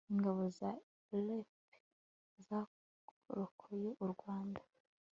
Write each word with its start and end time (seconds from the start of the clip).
ingabo 0.13 0.41
za 0.57 0.69
rpf 1.11 1.49
zarokoye 2.45 3.89
u 4.03 4.05
rwanda 4.13 4.61